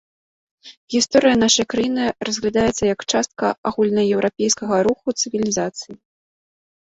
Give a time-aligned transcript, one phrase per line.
[0.93, 5.93] Гісторыя нашай краіны разглядаецца як частка агульнаеўрапейскага руху цывілізацыі.